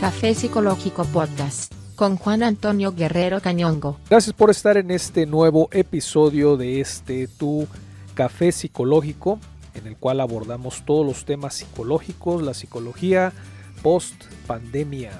Café 0.00 0.32
Psicológico 0.32 1.04
Podcast 1.04 1.74
con 1.94 2.16
Juan 2.16 2.42
Antonio 2.42 2.94
Guerrero 2.94 3.42
Cañongo. 3.42 3.98
Gracias 4.08 4.34
por 4.34 4.48
estar 4.48 4.78
en 4.78 4.90
este 4.90 5.26
nuevo 5.26 5.68
episodio 5.72 6.56
de 6.56 6.80
este 6.80 7.28
Tu 7.28 7.68
Café 8.14 8.50
Psicológico, 8.50 9.38
en 9.74 9.86
el 9.86 9.98
cual 9.98 10.22
abordamos 10.22 10.86
todos 10.86 11.04
los 11.04 11.26
temas 11.26 11.56
psicológicos, 11.56 12.40
la 12.40 12.54
psicología 12.54 13.34
post 13.82 14.24
pandemia. 14.46 15.10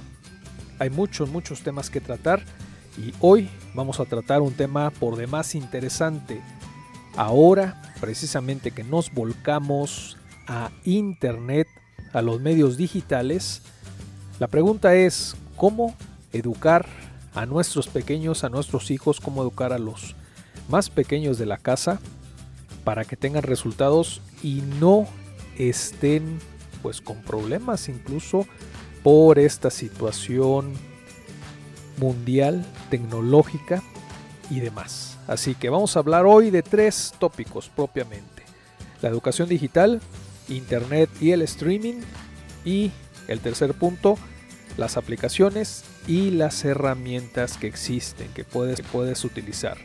Hay 0.78 0.88
muchos, 0.88 1.28
muchos 1.28 1.60
temas 1.60 1.90
que 1.90 2.00
tratar 2.00 2.42
y 2.96 3.12
hoy 3.20 3.50
vamos 3.74 4.00
a 4.00 4.06
tratar 4.06 4.40
un 4.40 4.54
tema 4.54 4.88
por 4.92 5.16
demás 5.16 5.54
interesante. 5.54 6.40
Ahora, 7.16 7.82
precisamente 8.00 8.70
que 8.70 8.82
nos 8.82 9.12
volcamos 9.12 10.16
a 10.46 10.70
Internet, 10.84 11.68
a 12.14 12.22
los 12.22 12.40
medios 12.40 12.78
digitales, 12.78 13.60
la 14.40 14.48
pregunta 14.48 14.96
es, 14.96 15.36
¿cómo 15.54 15.94
educar 16.32 16.86
a 17.34 17.46
nuestros 17.46 17.88
pequeños, 17.88 18.42
a 18.42 18.48
nuestros 18.48 18.90
hijos, 18.90 19.20
cómo 19.20 19.42
educar 19.42 19.72
a 19.72 19.78
los 19.78 20.16
más 20.68 20.88
pequeños 20.88 21.38
de 21.38 21.46
la 21.46 21.58
casa 21.58 22.00
para 22.82 23.04
que 23.04 23.16
tengan 23.16 23.42
resultados 23.42 24.22
y 24.42 24.62
no 24.80 25.06
estén 25.58 26.38
pues 26.82 27.02
con 27.02 27.20
problemas 27.22 27.88
incluso 27.90 28.46
por 29.02 29.38
esta 29.38 29.70
situación 29.70 30.72
mundial, 31.98 32.64
tecnológica 32.88 33.82
y 34.48 34.60
demás. 34.60 35.18
Así 35.28 35.54
que 35.54 35.68
vamos 35.68 35.96
a 35.96 36.00
hablar 36.00 36.24
hoy 36.24 36.50
de 36.50 36.62
tres 36.62 37.12
tópicos 37.18 37.68
propiamente. 37.68 38.42
La 39.02 39.10
educación 39.10 39.50
digital, 39.50 40.00
internet 40.48 41.10
y 41.20 41.32
el 41.32 41.42
streaming 41.42 42.00
y 42.64 42.90
el 43.28 43.40
tercer 43.40 43.74
punto, 43.74 44.18
las 44.80 44.96
aplicaciones 44.96 45.84
y 46.08 46.30
las 46.30 46.64
herramientas 46.64 47.58
que 47.58 47.66
existen 47.66 48.28
que 48.32 48.44
puedes, 48.44 48.80
puedes 48.80 49.24
utilizar. 49.24 49.76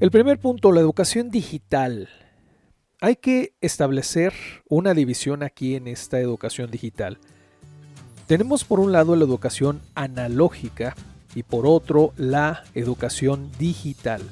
El 0.00 0.10
primer 0.10 0.38
punto, 0.38 0.72
la 0.72 0.80
educación 0.80 1.30
digital 1.30 2.08
hay 3.02 3.16
que 3.16 3.52
establecer 3.60 4.32
una 4.68 4.94
división 4.94 5.42
aquí 5.42 5.74
en 5.74 5.88
esta 5.88 6.20
educación 6.20 6.70
digital. 6.70 7.18
Tenemos 8.28 8.62
por 8.62 8.78
un 8.78 8.92
lado 8.92 9.16
la 9.16 9.24
educación 9.24 9.82
analógica 9.96 10.94
y 11.34 11.42
por 11.42 11.66
otro 11.66 12.12
la 12.16 12.62
educación 12.74 13.50
digital. 13.58 14.22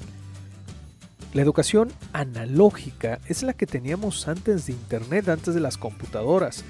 La 1.35 1.43
educación 1.43 1.91
analógica 2.13 3.19
es 3.27 3.43
la 3.43 3.55
que 3.55 3.67
teníamos 3.67 4.29
antes 4.29 4.67
de 4.67 4.73
Internet, 4.73 5.29
antes 5.29 5.53
de 5.53 5.61
las 5.61 5.77
computadoras. 5.77 6.63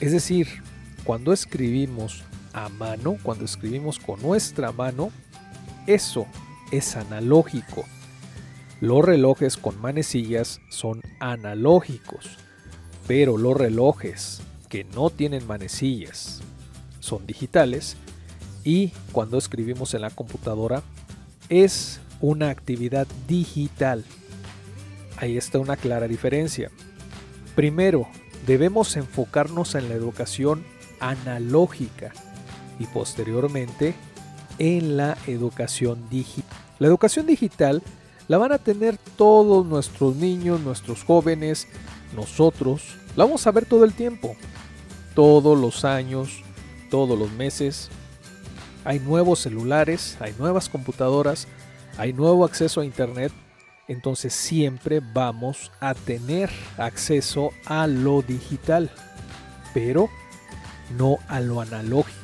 Es 0.00 0.12
decir, 0.12 0.48
cuando 1.04 1.34
escribimos 1.34 2.24
a 2.54 2.70
mano, 2.70 3.18
cuando 3.22 3.44
escribimos 3.44 3.98
con 3.98 4.22
nuestra 4.22 4.72
mano, 4.72 5.10
eso 5.86 6.26
es 6.72 6.96
analógico. 6.96 7.84
Los 8.80 9.04
relojes 9.04 9.56
con 9.56 9.80
manecillas 9.80 10.60
son 10.68 11.00
analógicos, 11.18 12.36
pero 13.06 13.38
los 13.38 13.56
relojes 13.56 14.42
que 14.68 14.84
no 14.84 15.08
tienen 15.08 15.46
manecillas 15.46 16.42
son 17.00 17.26
digitales 17.26 17.96
y 18.64 18.88
cuando 19.12 19.38
escribimos 19.38 19.94
en 19.94 20.02
la 20.02 20.10
computadora 20.10 20.82
es 21.48 22.00
una 22.20 22.50
actividad 22.50 23.06
digital. 23.26 24.04
Ahí 25.16 25.38
está 25.38 25.58
una 25.58 25.76
clara 25.76 26.06
diferencia. 26.06 26.70
Primero, 27.54 28.06
debemos 28.46 28.94
enfocarnos 28.96 29.74
en 29.74 29.88
la 29.88 29.94
educación 29.94 30.64
analógica 31.00 32.12
y 32.78 32.84
posteriormente 32.86 33.94
en 34.58 34.98
la 34.98 35.16
educación 35.26 36.10
digital. 36.10 36.58
La 36.78 36.88
educación 36.88 37.24
digital 37.24 37.82
la 38.28 38.38
van 38.38 38.52
a 38.52 38.58
tener 38.58 38.98
todos 39.16 39.64
nuestros 39.64 40.16
niños, 40.16 40.60
nuestros 40.60 41.04
jóvenes, 41.04 41.68
nosotros. 42.14 42.96
La 43.14 43.24
vamos 43.24 43.46
a 43.46 43.52
ver 43.52 43.66
todo 43.66 43.84
el 43.84 43.94
tiempo, 43.94 44.36
todos 45.14 45.58
los 45.58 45.84
años, 45.84 46.42
todos 46.90 47.18
los 47.18 47.30
meses. 47.32 47.88
Hay 48.84 48.98
nuevos 49.00 49.40
celulares, 49.40 50.16
hay 50.20 50.34
nuevas 50.38 50.68
computadoras, 50.68 51.46
hay 51.98 52.12
nuevo 52.12 52.44
acceso 52.44 52.80
a 52.80 52.84
Internet. 52.84 53.32
Entonces 53.88 54.34
siempre 54.34 55.00
vamos 55.00 55.70
a 55.80 55.94
tener 55.94 56.50
acceso 56.76 57.50
a 57.66 57.86
lo 57.86 58.22
digital, 58.22 58.90
pero 59.72 60.08
no 60.98 61.18
a 61.28 61.40
lo 61.40 61.60
analógico. 61.60 62.16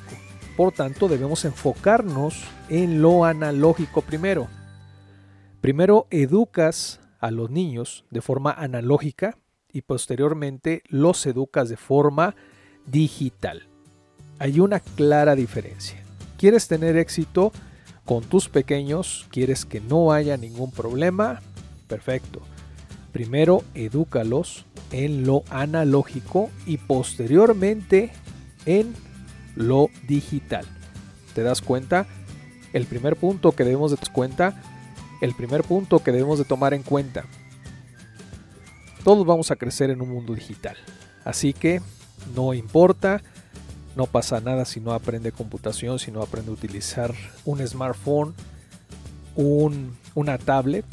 Por 0.56 0.72
tanto, 0.72 1.08
debemos 1.08 1.44
enfocarnos 1.44 2.42
en 2.68 3.00
lo 3.00 3.24
analógico 3.24 4.02
primero. 4.02 4.48
Primero 5.62 6.08
educas 6.10 6.98
a 7.20 7.30
los 7.30 7.48
niños 7.48 8.04
de 8.10 8.20
forma 8.20 8.50
analógica 8.50 9.38
y 9.72 9.82
posteriormente 9.82 10.82
los 10.88 11.24
educas 11.24 11.68
de 11.68 11.76
forma 11.76 12.34
digital. 12.84 13.68
Hay 14.40 14.58
una 14.58 14.80
clara 14.80 15.36
diferencia. 15.36 16.02
¿Quieres 16.36 16.66
tener 16.66 16.96
éxito 16.96 17.52
con 18.04 18.24
tus 18.24 18.48
pequeños? 18.48 19.28
¿Quieres 19.30 19.64
que 19.64 19.80
no 19.80 20.10
haya 20.10 20.36
ningún 20.36 20.72
problema? 20.72 21.40
Perfecto. 21.86 22.42
Primero 23.12 23.62
edúcalos 23.74 24.66
en 24.90 25.24
lo 25.24 25.44
analógico 25.48 26.50
y 26.66 26.78
posteriormente 26.78 28.10
en 28.66 28.92
lo 29.54 29.90
digital. 30.08 30.66
¿Te 31.36 31.44
das 31.44 31.62
cuenta? 31.62 32.08
El 32.72 32.84
primer 32.86 33.14
punto 33.14 33.52
que 33.52 33.62
debemos 33.62 33.92
de 33.92 33.98
cuenta 34.12 34.60
el 35.22 35.34
primer 35.34 35.62
punto 35.62 36.00
que 36.00 36.10
debemos 36.10 36.38
de 36.38 36.44
tomar 36.44 36.74
en 36.74 36.82
cuenta. 36.82 37.24
Todos 39.04 39.24
vamos 39.24 39.50
a 39.52 39.56
crecer 39.56 39.88
en 39.90 40.02
un 40.02 40.10
mundo 40.10 40.34
digital, 40.34 40.76
así 41.24 41.52
que 41.52 41.80
no 42.34 42.54
importa, 42.54 43.22
no 43.96 44.06
pasa 44.06 44.40
nada 44.40 44.64
si 44.64 44.80
no 44.80 44.92
aprende 44.92 45.30
computación, 45.30 46.00
si 46.00 46.10
no 46.10 46.22
aprende 46.22 46.50
a 46.50 46.54
utilizar 46.54 47.14
un 47.44 47.66
smartphone, 47.66 48.34
una 50.14 50.38
tablet, 50.38 50.84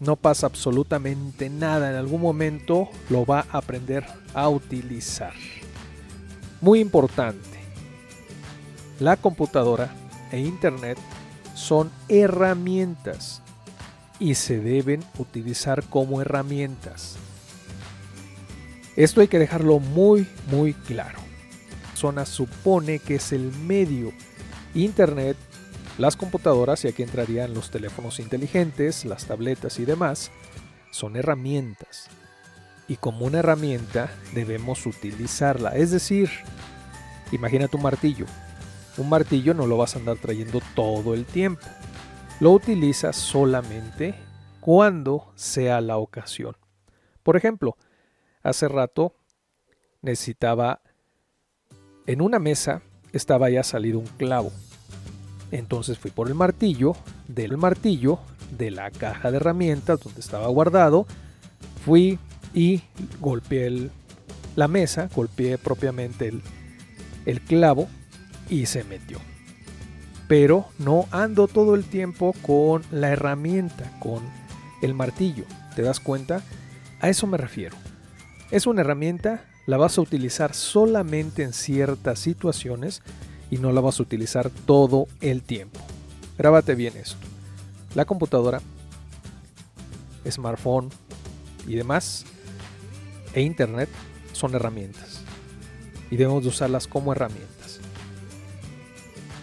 no 0.00 0.16
pasa 0.16 0.46
absolutamente 0.46 1.48
nada, 1.48 1.90
en 1.90 1.96
algún 1.96 2.20
momento 2.20 2.88
lo 3.08 3.24
va 3.24 3.46
a 3.50 3.58
aprender 3.58 4.04
a 4.34 4.50
utilizar. 4.50 5.32
Muy 6.60 6.80
importante, 6.80 7.58
la 9.00 9.16
computadora 9.16 9.90
e 10.30 10.40
internet 10.40 10.98
son 11.54 11.90
herramientas 12.08 13.42
y 14.20 14.34
se 14.34 14.58
deben 14.58 15.04
utilizar 15.18 15.84
como 15.84 16.20
herramientas. 16.20 17.16
Esto 18.96 19.20
hay 19.20 19.28
que 19.28 19.38
dejarlo 19.38 19.78
muy 19.78 20.26
muy 20.50 20.74
claro. 20.74 21.18
La 21.70 21.90
persona 21.90 22.26
supone 22.26 22.98
que 22.98 23.16
es 23.16 23.32
el 23.32 23.52
medio. 23.52 24.12
Internet, 24.74 25.36
las 25.98 26.16
computadoras 26.16 26.84
y 26.84 26.88
aquí 26.88 27.02
entrarían 27.02 27.54
los 27.54 27.70
teléfonos 27.70 28.20
inteligentes, 28.20 29.04
las 29.04 29.26
tabletas 29.26 29.78
y 29.78 29.84
demás, 29.84 30.30
son 30.90 31.16
herramientas. 31.16 32.08
Y 32.86 32.96
como 32.96 33.26
una 33.26 33.40
herramienta 33.40 34.10
debemos 34.34 34.86
utilizarla. 34.86 35.76
Es 35.76 35.90
decir, 35.90 36.30
imagina 37.32 37.68
tu 37.68 37.78
martillo. 37.78 38.26
Un 38.96 39.08
martillo 39.08 39.54
no 39.54 39.66
lo 39.66 39.76
vas 39.76 39.94
a 39.94 39.98
andar 39.98 40.16
trayendo 40.16 40.60
todo 40.74 41.14
el 41.14 41.24
tiempo 41.24 41.66
lo 42.40 42.52
utilizas 42.52 43.16
solamente 43.16 44.14
cuando 44.60 45.32
sea 45.34 45.80
la 45.80 45.96
ocasión. 45.96 46.56
Por 47.22 47.36
ejemplo, 47.36 47.76
hace 48.42 48.68
rato 48.68 49.14
necesitaba, 50.02 50.80
en 52.06 52.20
una 52.20 52.38
mesa 52.38 52.82
estaba 53.12 53.50
ya 53.50 53.62
salido 53.62 53.98
un 53.98 54.06
clavo. 54.06 54.52
Entonces 55.50 55.98
fui 55.98 56.10
por 56.10 56.28
el 56.28 56.34
martillo, 56.34 56.94
del 57.26 57.56
martillo, 57.56 58.18
de 58.56 58.70
la 58.70 58.90
caja 58.90 59.30
de 59.30 59.38
herramientas 59.38 60.00
donde 60.00 60.20
estaba 60.20 60.46
guardado, 60.48 61.06
fui 61.84 62.18
y 62.54 62.82
golpeé 63.20 63.90
la 64.56 64.68
mesa, 64.68 65.08
golpeé 65.14 65.58
propiamente 65.58 66.32
el 67.26 67.40
clavo 67.42 67.88
y 68.48 68.66
se 68.66 68.84
metió 68.84 69.18
pero 70.28 70.66
no 70.78 71.06
ando 71.10 71.48
todo 71.48 71.74
el 71.74 71.84
tiempo 71.84 72.34
con 72.42 72.84
la 72.92 73.08
herramienta, 73.08 73.90
con 73.98 74.22
el 74.82 74.94
martillo. 74.94 75.44
¿Te 75.74 75.82
das 75.82 75.98
cuenta? 75.98 76.42
A 77.00 77.08
eso 77.08 77.26
me 77.26 77.38
refiero. 77.38 77.76
Es 78.50 78.66
una 78.66 78.82
herramienta, 78.82 79.44
la 79.66 79.78
vas 79.78 79.98
a 79.98 80.02
utilizar 80.02 80.54
solamente 80.54 81.42
en 81.42 81.52
ciertas 81.52 82.18
situaciones 82.18 83.02
y 83.50 83.56
no 83.56 83.72
la 83.72 83.80
vas 83.80 83.98
a 83.98 84.02
utilizar 84.02 84.50
todo 84.50 85.08
el 85.20 85.42
tiempo. 85.42 85.80
Grábate 86.36 86.74
bien 86.74 86.96
esto. 86.96 87.26
La 87.94 88.04
computadora, 88.04 88.60
smartphone 90.30 90.90
y 91.66 91.74
demás 91.74 92.26
e 93.32 93.40
internet 93.40 93.88
son 94.32 94.54
herramientas 94.54 95.20
y 96.10 96.16
debemos 96.16 96.42
de 96.42 96.50
usarlas 96.50 96.86
como 96.86 97.12
herramientas. 97.12 97.80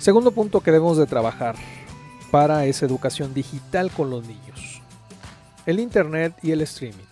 Segundo 0.05 0.29
punto 0.29 0.61
que 0.61 0.71
debemos 0.71 0.97
de 0.97 1.07
trabajar 1.07 1.55
para 2.29 2.67
esa 2.67 2.85
educación 2.85 3.33
digital 3.33 3.89
con 3.89 4.11
los 4.11 4.23
niños. 4.23 4.79
El 5.65 5.79
internet 5.79 6.35
y 6.43 6.51
el 6.51 6.61
streaming. 6.61 7.07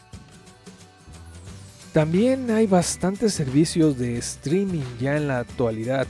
También 1.92 2.52
hay 2.52 2.68
bastantes 2.68 3.34
servicios 3.34 3.98
de 3.98 4.20
streaming 4.20 4.84
ya 5.02 5.18
en 5.18 5.28
la 5.28 5.40
actualidad. 5.40 6.06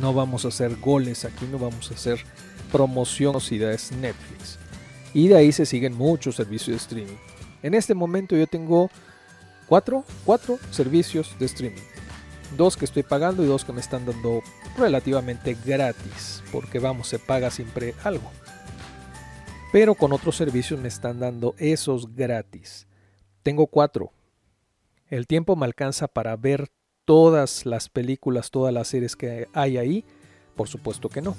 No 0.00 0.12
vamos 0.12 0.44
a 0.44 0.48
hacer 0.48 0.74
goles 0.80 1.24
aquí, 1.24 1.46
no 1.48 1.60
vamos 1.60 1.92
a 1.92 1.94
hacer 1.94 2.18
promoción 2.72 3.40
si 3.40 3.62
es 3.62 3.92
Netflix. 3.92 4.58
Y 5.14 5.28
de 5.28 5.36
ahí 5.36 5.52
se 5.52 5.64
siguen 5.64 5.96
muchos 5.96 6.34
servicios 6.34 6.70
de 6.70 6.76
streaming. 6.78 7.18
En 7.62 7.74
este 7.74 7.94
momento 7.94 8.34
yo 8.34 8.48
tengo 8.48 8.90
cuatro, 9.68 10.04
cuatro 10.24 10.58
servicios 10.72 11.36
de 11.38 11.46
streaming. 11.46 11.95
Dos 12.56 12.76
que 12.76 12.84
estoy 12.84 13.02
pagando 13.02 13.42
y 13.42 13.46
dos 13.46 13.64
que 13.64 13.72
me 13.72 13.80
están 13.80 14.06
dando 14.06 14.42
relativamente 14.76 15.56
gratis. 15.64 16.42
Porque 16.52 16.78
vamos, 16.78 17.08
se 17.08 17.18
paga 17.18 17.50
siempre 17.50 17.94
algo. 18.04 18.30
Pero 19.72 19.94
con 19.94 20.12
otros 20.12 20.36
servicios 20.36 20.80
me 20.80 20.88
están 20.88 21.20
dando 21.20 21.54
esos 21.58 22.14
gratis. 22.14 22.86
Tengo 23.42 23.66
cuatro. 23.66 24.12
El 25.08 25.26
tiempo 25.26 25.56
me 25.56 25.66
alcanza 25.66 26.08
para 26.08 26.36
ver 26.36 26.68
todas 27.04 27.66
las 27.66 27.88
películas, 27.88 28.50
todas 28.50 28.72
las 28.72 28.88
series 28.88 29.16
que 29.16 29.48
hay 29.52 29.76
ahí. 29.76 30.04
Por 30.54 30.68
supuesto 30.68 31.08
que 31.08 31.22
no. 31.22 31.36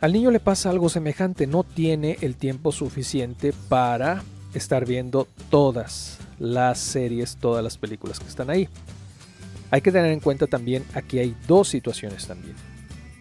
Al 0.00 0.12
niño 0.12 0.30
le 0.30 0.38
pasa 0.38 0.70
algo 0.70 0.88
semejante, 0.88 1.48
no 1.48 1.64
tiene 1.64 2.18
el 2.20 2.36
tiempo 2.36 2.70
suficiente 2.70 3.52
para 3.68 4.22
estar 4.54 4.86
viendo 4.86 5.26
todas 5.50 6.18
las 6.38 6.78
series, 6.78 7.36
todas 7.36 7.64
las 7.64 7.78
películas 7.78 8.20
que 8.20 8.28
están 8.28 8.48
ahí. 8.48 8.68
Hay 9.70 9.80
que 9.80 9.92
tener 9.92 10.12
en 10.12 10.20
cuenta 10.20 10.46
también, 10.46 10.84
aquí 10.94 11.18
hay 11.18 11.36
dos 11.46 11.68
situaciones 11.68 12.26
también. 12.26 12.56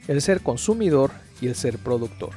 El 0.08 0.22
ser 0.22 0.42
consumidor 0.42 1.12
y 1.42 1.48
el 1.48 1.56
ser 1.56 1.78
productor. 1.78 2.32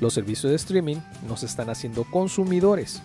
Los 0.00 0.14
servicios 0.14 0.50
de 0.50 0.56
streaming 0.56 0.96
nos 1.28 1.42
están 1.42 1.70
haciendo 1.70 2.04
consumidores. 2.04 3.02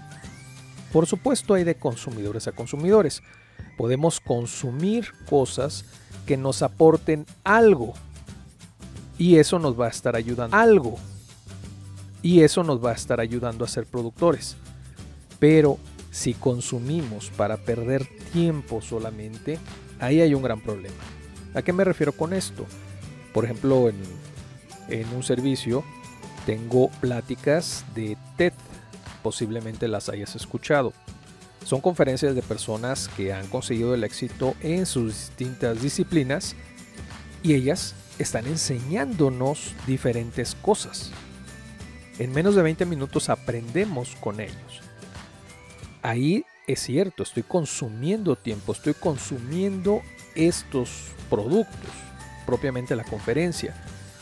Por 0.92 1.06
supuesto 1.06 1.54
hay 1.54 1.64
de 1.64 1.76
consumidores 1.76 2.48
a 2.48 2.52
consumidores. 2.52 3.22
Podemos 3.78 4.20
consumir 4.20 5.08
cosas 5.30 5.86
que 6.26 6.38
nos 6.38 6.62
aporten 6.62 7.26
algo. 7.44 7.94
Y 9.18 9.38
eso 9.38 9.60
nos 9.60 9.80
va 9.80 9.88
a 9.88 9.90
estar 9.90 10.16
ayudando. 10.16 10.56
Algo. 10.56 10.98
Y 12.22 12.42
eso 12.42 12.64
nos 12.64 12.84
va 12.84 12.92
a 12.92 12.96
estar 12.96 13.20
ayudando 13.20 13.64
a 13.64 13.68
ser 13.68 13.86
productores. 13.86 14.56
Pero 15.40 15.78
si 16.12 16.34
consumimos 16.34 17.32
para 17.36 17.58
perder 17.58 18.06
tiempo 18.34 18.82
solamente, 18.82 19.58
ahí 20.00 20.22
hay 20.22 20.36
un 20.36 20.44
gran 20.44 20.60
problema. 20.60 20.96
¿A 21.54 21.62
qué 21.62 21.74
me 21.74 21.86
refiero 21.86 22.12
con 22.12 22.34
esto? 22.34 22.66
Por 23.34 23.46
ejemplo, 23.46 23.90
en, 23.90 25.08
un 25.16 25.24
servicio 25.24 25.86
tengo 26.46 26.90
pláticas 27.00 27.86
de 27.96 28.18
TED, 28.36 28.52
posiblemente 29.24 29.88
las 29.88 30.10
hayas 30.10 30.36
escuchado. 30.36 30.92
Son 31.66 31.80
conferencias 31.80 32.36
de 32.36 32.42
personas 32.42 33.08
que 33.16 33.32
han 33.32 33.48
conseguido 33.48 33.94
el 33.94 34.04
éxito 34.04 34.56
en 34.62 34.86
sus 34.86 35.30
distintas 35.30 35.82
disciplinas 35.82 36.56
y 37.42 37.54
ellas 37.54 37.96
están 38.20 38.48
enseñándonos 38.48 39.76
diferentes 39.88 40.56
cosas. 40.56 41.12
En 42.20 42.34
menos 42.34 42.56
de 42.56 42.64
20 42.64 42.86
minutos 42.86 43.30
aprendemos 43.30 44.18
con 44.20 44.42
ellos 44.42 44.91
ahí 46.02 46.46
es 46.68 46.80
cierto, 46.82 47.24
estoy 47.24 47.44
consumiendo 47.44 48.36
tiempo, 48.36 48.72
estoy 48.72 48.94
consumiendo 48.94 50.02
estos 50.36 51.12
productos, 51.30 51.92
propiamente 52.46 52.96
la 52.96 53.04
conferencia, 53.04 53.76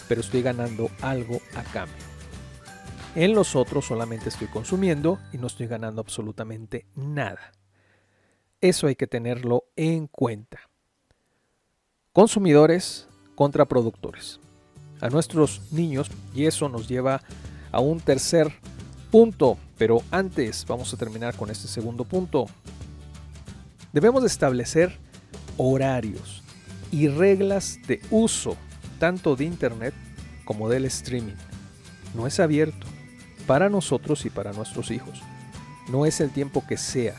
pero 0.07 0.21
estoy 0.21 0.41
ganando 0.41 0.89
algo 1.01 1.41
a 1.55 1.63
cambio. 1.63 1.95
En 3.15 3.33
los 3.33 3.55
otros 3.55 3.85
solamente 3.85 4.29
estoy 4.29 4.47
consumiendo 4.47 5.19
y 5.33 5.37
no 5.37 5.47
estoy 5.47 5.67
ganando 5.67 6.01
absolutamente 6.01 6.85
nada. 6.95 7.51
Eso 8.61 8.87
hay 8.87 8.95
que 8.95 9.07
tenerlo 9.07 9.65
en 9.75 10.07
cuenta. 10.07 10.59
Consumidores 12.13 13.07
contra 13.35 13.65
productores. 13.65 14.39
A 15.01 15.09
nuestros 15.09 15.71
niños, 15.71 16.11
y 16.35 16.45
eso 16.45 16.67
nos 16.67 16.87
lleva 16.87 17.21
a 17.71 17.79
un 17.79 17.99
tercer 18.01 18.53
punto 19.11 19.57
pero 19.79 20.03
antes 20.11 20.65
vamos 20.67 20.93
a 20.93 20.97
terminar 20.97 21.35
con 21.35 21.49
este 21.49 21.69
segundo 21.69 22.03
punto. 22.03 22.47
Debemos 23.93 24.25
establecer 24.25 24.99
horarios 25.55 26.43
y 26.91 27.07
reglas 27.07 27.79
de 27.87 28.01
uso 28.11 28.57
tanto 28.99 29.37
de 29.37 29.45
Internet 29.45 29.93
como 30.43 30.67
del 30.67 30.83
streaming. 30.83 31.37
No 32.13 32.27
es 32.27 32.41
abierto 32.41 32.85
para 33.47 33.69
nosotros 33.69 34.25
y 34.25 34.29
para 34.29 34.51
nuestros 34.51 34.91
hijos. 34.91 35.21
No 35.89 36.05
es 36.05 36.19
el 36.19 36.29
tiempo 36.29 36.67
que 36.67 36.75
sea, 36.75 37.15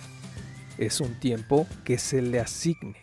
es 0.76 1.00
un 1.00 1.18
tiempo 1.18 1.66
que 1.82 1.96
se 1.96 2.20
le 2.20 2.40
asigne. 2.40 2.96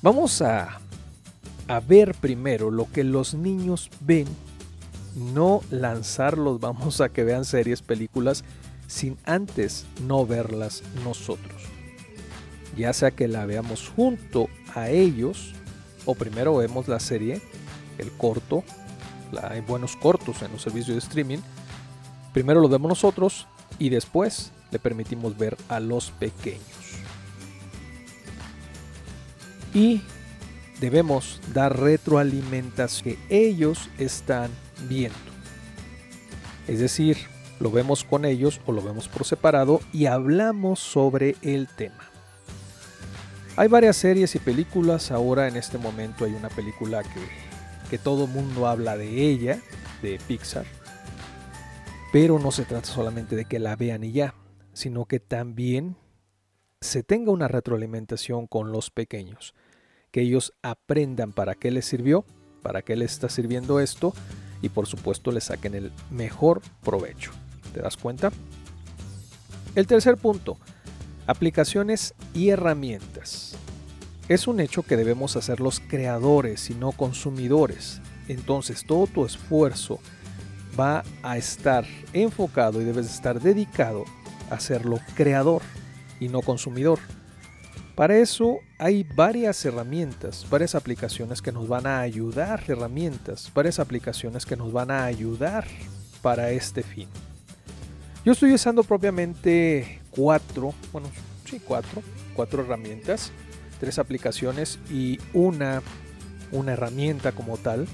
Vamos 0.00 0.40
a, 0.40 0.80
a 1.68 1.80
ver 1.80 2.14
primero 2.14 2.70
lo 2.70 2.90
que 2.90 3.04
los 3.04 3.34
niños 3.34 3.90
ven 4.00 4.26
no 5.14 5.62
lanzarlos, 5.70 6.60
vamos 6.60 7.00
a 7.00 7.08
que 7.08 7.24
vean 7.24 7.44
series, 7.44 7.82
películas, 7.82 8.44
sin 8.86 9.16
antes 9.24 9.86
no 10.06 10.26
verlas 10.26 10.82
nosotros. 11.04 11.62
Ya 12.76 12.92
sea 12.92 13.10
que 13.10 13.28
la 13.28 13.46
veamos 13.46 13.88
junto 13.94 14.48
a 14.74 14.88
ellos, 14.88 15.54
o 16.06 16.14
primero 16.14 16.56
vemos 16.56 16.88
la 16.88 17.00
serie, 17.00 17.40
el 17.98 18.10
corto, 18.12 18.64
hay 19.42 19.60
buenos 19.60 19.96
cortos 19.96 20.42
en 20.42 20.52
los 20.52 20.62
servicios 20.62 20.96
de 20.96 20.98
streaming, 20.98 21.38
primero 22.32 22.60
lo 22.60 22.68
vemos 22.68 22.88
nosotros 22.88 23.46
y 23.78 23.88
después 23.88 24.52
le 24.70 24.78
permitimos 24.78 25.36
ver 25.36 25.56
a 25.68 25.80
los 25.80 26.10
pequeños. 26.12 26.60
Y 29.74 30.02
debemos 30.80 31.40
dar 31.54 31.78
retroalimentación 31.78 33.16
que 33.16 33.18
ellos 33.30 33.88
están 33.98 34.50
viendo. 34.88 35.18
Es 36.66 36.80
decir, 36.80 37.18
lo 37.60 37.70
vemos 37.70 38.04
con 38.04 38.24
ellos 38.24 38.60
o 38.66 38.72
lo 38.72 38.82
vemos 38.82 39.08
por 39.08 39.24
separado 39.24 39.80
y 39.92 40.06
hablamos 40.06 40.80
sobre 40.80 41.36
el 41.42 41.68
tema. 41.68 42.10
Hay 43.56 43.68
varias 43.68 43.96
series 43.96 44.34
y 44.34 44.38
películas, 44.38 45.10
ahora 45.10 45.46
en 45.46 45.56
este 45.56 45.78
momento 45.78 46.24
hay 46.24 46.32
una 46.32 46.48
película 46.48 47.02
que, 47.02 47.20
que 47.90 47.98
todo 47.98 48.26
mundo 48.26 48.66
habla 48.66 48.96
de 48.96 49.28
ella, 49.28 49.60
de 50.00 50.18
Pixar, 50.26 50.64
pero 52.12 52.38
no 52.38 52.50
se 52.50 52.64
trata 52.64 52.86
solamente 52.86 53.36
de 53.36 53.44
que 53.44 53.58
la 53.58 53.76
vean 53.76 54.04
y 54.04 54.12
ya, 54.12 54.34
sino 54.72 55.04
que 55.04 55.20
también 55.20 55.96
se 56.80 57.02
tenga 57.02 57.30
una 57.30 57.46
retroalimentación 57.46 58.46
con 58.46 58.72
los 58.72 58.90
pequeños, 58.90 59.54
que 60.10 60.22
ellos 60.22 60.52
aprendan 60.62 61.32
para 61.32 61.54
qué 61.54 61.70
les 61.70 61.84
sirvió, 61.84 62.24
para 62.62 62.82
qué 62.82 62.96
les 62.96 63.12
está 63.12 63.28
sirviendo 63.28 63.80
esto 63.80 64.14
y 64.62 64.68
por 64.68 64.86
supuesto 64.86 65.32
le 65.32 65.40
saquen 65.40 65.74
el 65.74 65.92
mejor 66.10 66.62
provecho. 66.82 67.32
¿Te 67.74 67.80
das 67.80 67.96
cuenta? 67.96 68.30
El 69.74 69.86
tercer 69.86 70.16
punto, 70.16 70.56
aplicaciones 71.26 72.14
y 72.34 72.50
herramientas. 72.50 73.56
Es 74.28 74.46
un 74.46 74.60
hecho 74.60 74.82
que 74.82 74.96
debemos 74.96 75.36
hacer 75.36 75.60
los 75.60 75.80
creadores 75.80 76.70
y 76.70 76.74
no 76.74 76.92
consumidores. 76.92 78.00
Entonces 78.28 78.84
todo 78.86 79.06
tu 79.06 79.26
esfuerzo 79.26 79.98
va 80.78 81.04
a 81.22 81.36
estar 81.36 81.84
enfocado 82.12 82.80
y 82.80 82.84
debes 82.84 83.12
estar 83.12 83.40
dedicado 83.40 84.04
a 84.50 84.60
serlo 84.60 85.00
creador 85.14 85.62
y 86.20 86.28
no 86.28 86.40
consumidor. 86.40 86.98
Para 87.94 88.16
eso 88.16 88.60
hay 88.78 89.02
varias 89.02 89.62
herramientas, 89.66 90.46
varias 90.48 90.74
aplicaciones 90.74 91.42
que 91.42 91.52
nos 91.52 91.68
van 91.68 91.86
a 91.86 92.00
ayudar, 92.00 92.64
herramientas, 92.66 93.50
varias 93.54 93.78
aplicaciones 93.78 94.46
que 94.46 94.56
nos 94.56 94.72
van 94.72 94.90
a 94.90 95.04
ayudar 95.04 95.66
para 96.22 96.50
este 96.50 96.82
fin. 96.82 97.08
Yo 98.24 98.32
estoy 98.32 98.54
usando 98.54 98.82
propiamente 98.82 100.00
cuatro, 100.10 100.72
bueno, 100.90 101.10
sí, 101.44 101.60
cuatro, 101.62 102.02
cuatro 102.34 102.62
herramientas, 102.62 103.30
tres 103.78 103.98
aplicaciones 103.98 104.78
y 104.90 105.18
una, 105.34 105.82
una 106.50 106.72
herramienta 106.72 107.32
como 107.32 107.58
tal. 107.58 107.86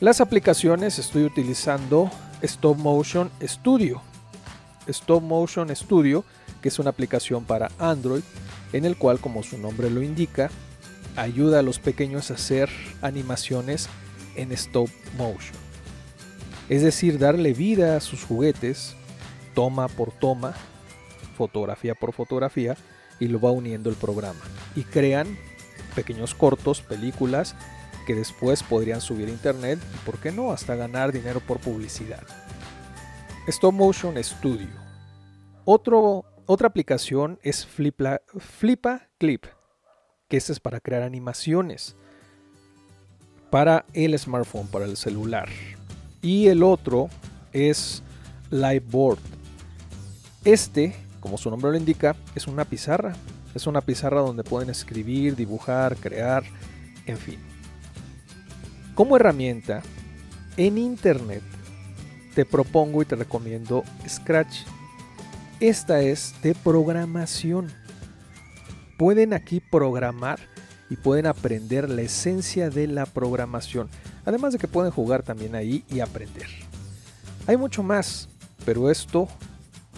Las 0.00 0.22
aplicaciones 0.22 0.98
estoy 0.98 1.24
utilizando 1.24 2.10
Stop 2.40 2.78
Motion 2.78 3.30
Studio. 3.42 4.00
Stop 4.86 5.22
Motion 5.22 5.74
Studio 5.76 6.24
que 6.62 6.68
es 6.68 6.78
una 6.78 6.90
aplicación 6.90 7.44
para 7.44 7.70
Android 7.78 8.22
en 8.72 8.84
el 8.84 8.96
cual, 8.96 9.18
como 9.20 9.42
su 9.42 9.58
nombre 9.58 9.90
lo 9.90 10.02
indica, 10.02 10.50
ayuda 11.16 11.60
a 11.60 11.62
los 11.62 11.78
pequeños 11.78 12.30
a 12.30 12.34
hacer 12.34 12.70
animaciones 13.02 13.88
en 14.36 14.52
stop 14.52 14.88
motion. 15.16 15.56
Es 16.68 16.82
decir, 16.82 17.18
darle 17.18 17.54
vida 17.54 17.96
a 17.96 18.00
sus 18.00 18.24
juguetes, 18.24 18.94
toma 19.54 19.88
por 19.88 20.12
toma, 20.12 20.54
fotografía 21.36 21.94
por 21.94 22.12
fotografía, 22.12 22.76
y 23.20 23.28
lo 23.28 23.40
va 23.40 23.50
uniendo 23.50 23.90
el 23.90 23.96
programa. 23.96 24.40
Y 24.76 24.82
crean 24.82 25.38
pequeños 25.94 26.34
cortos, 26.34 26.80
películas, 26.82 27.56
que 28.06 28.14
después 28.14 28.62
podrían 28.62 29.00
subir 29.00 29.28
a 29.28 29.32
internet 29.32 29.78
y, 29.94 29.98
por 30.06 30.18
qué 30.18 30.30
no, 30.30 30.52
hasta 30.52 30.74
ganar 30.74 31.12
dinero 31.12 31.40
por 31.40 31.58
publicidad. 31.58 32.22
Stop 33.46 33.74
Motion 33.74 34.22
Studio. 34.22 34.68
Otro, 35.64 36.24
otra 36.48 36.68
aplicación 36.68 37.38
es 37.42 37.66
Flipa, 37.66 38.22
Clip, 39.18 39.44
que 40.28 40.38
es 40.38 40.60
para 40.60 40.80
crear 40.80 41.02
animaciones 41.02 41.94
para 43.50 43.84
el 43.92 44.18
smartphone, 44.18 44.66
para 44.66 44.86
el 44.86 44.96
celular. 44.96 45.50
Y 46.22 46.46
el 46.46 46.62
otro 46.62 47.10
es 47.52 48.02
Liveboard. 48.50 49.18
Este, 50.42 50.96
como 51.20 51.36
su 51.36 51.50
nombre 51.50 51.70
lo 51.70 51.76
indica, 51.76 52.16
es 52.34 52.46
una 52.46 52.64
pizarra. 52.64 53.14
Es 53.54 53.66
una 53.66 53.82
pizarra 53.82 54.22
donde 54.22 54.42
pueden 54.42 54.70
escribir, 54.70 55.36
dibujar, 55.36 55.96
crear, 55.96 56.44
en 57.04 57.18
fin. 57.18 57.38
Como 58.94 59.16
herramienta, 59.16 59.82
en 60.56 60.78
Internet 60.78 61.42
te 62.34 62.46
propongo 62.46 63.02
y 63.02 63.04
te 63.04 63.16
recomiendo 63.16 63.84
Scratch. 64.08 64.64
Esta 65.60 66.02
es 66.02 66.36
de 66.40 66.54
programación. 66.54 67.72
Pueden 68.96 69.34
aquí 69.34 69.58
programar 69.58 70.38
y 70.88 70.94
pueden 70.94 71.26
aprender 71.26 71.90
la 71.90 72.02
esencia 72.02 72.70
de 72.70 72.86
la 72.86 73.06
programación. 73.06 73.88
Además 74.24 74.52
de 74.52 74.60
que 74.60 74.68
pueden 74.68 74.92
jugar 74.92 75.24
también 75.24 75.56
ahí 75.56 75.84
y 75.90 75.98
aprender. 75.98 76.46
Hay 77.48 77.56
mucho 77.56 77.82
más, 77.82 78.28
pero 78.64 78.88
esto, 78.88 79.26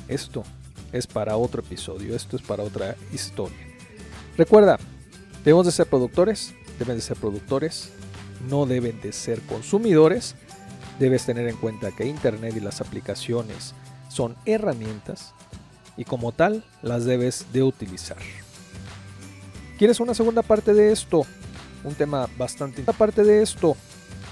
esto 0.08 0.44
es 0.92 1.06
para 1.06 1.36
otro 1.36 1.60
episodio, 1.60 2.16
esto 2.16 2.36
es 2.36 2.42
para 2.42 2.62
otra 2.62 2.96
historia. 3.12 3.58
Recuerda, 4.38 4.78
debemos 5.44 5.66
de 5.66 5.72
ser 5.72 5.86
productores, 5.88 6.54
deben 6.78 6.96
de 6.96 7.02
ser 7.02 7.18
productores, 7.18 7.90
no 8.48 8.64
deben 8.64 8.98
de 9.02 9.12
ser 9.12 9.42
consumidores. 9.42 10.36
Debes 10.98 11.26
tener 11.26 11.46
en 11.48 11.56
cuenta 11.56 11.92
que 11.92 12.06
Internet 12.06 12.54
y 12.56 12.60
las 12.60 12.80
aplicaciones 12.80 13.74
son 14.08 14.36
herramientas 14.46 15.34
y 16.00 16.04
como 16.06 16.32
tal 16.32 16.64
las 16.80 17.04
debes 17.04 17.44
de 17.52 17.62
utilizar. 17.62 18.16
¿Quieres 19.76 20.00
una 20.00 20.14
segunda 20.14 20.40
parte 20.40 20.72
de 20.72 20.92
esto? 20.92 21.26
Un 21.84 21.94
tema 21.94 22.26
bastante 22.38 22.82
parte 22.84 23.22
de 23.22 23.42
esto, 23.42 23.76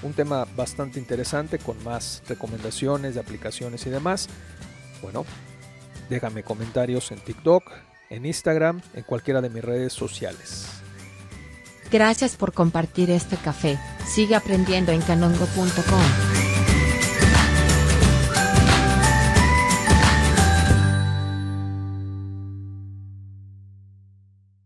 un 0.03 0.15
tema 0.15 0.47
bastante 0.57 0.99
interesante 0.99 1.59
con 1.59 1.83
más 1.85 2.23
recomendaciones 2.27 3.15
de 3.15 3.21
aplicaciones 3.21 3.87
y 3.87 3.91
demás. 3.91 4.29
Bueno, 5.03 5.27
déjame 6.09 6.43
comentarios 6.43 7.13
en 7.13 7.21
TikTok, 7.21 7.71
en 8.09 8.25
Instagram, 8.25 8.81
en 8.95 9.03
cualquiera 9.03 9.43
de 9.43 9.51
mis 9.51 9.63
redes 9.63 9.93
sociales. 9.93 10.69
Gracias 11.93 12.37
por 12.37 12.55
compartir 12.55 13.11
este 13.11 13.37
café. 13.37 13.79
Sigue 14.07 14.37
aprendiendo 14.37 14.93
en 14.93 15.03
canongo.com. 15.03 16.38